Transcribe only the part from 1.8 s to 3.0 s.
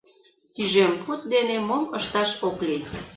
ышташ ок лий!